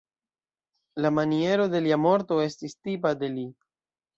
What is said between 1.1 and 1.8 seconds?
maniero